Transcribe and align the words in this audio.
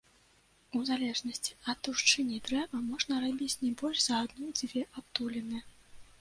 У 0.77 0.79
залежнасці 0.89 1.51
ад 1.73 1.77
таўшчыні 1.87 2.39
дрэва 2.47 2.81
можна 2.87 3.13
рабіць 3.27 3.59
не 3.65 3.71
больш 3.83 3.99
за 4.07 4.15
адну-дзве 4.23 4.81
адтуліны. 5.03 5.63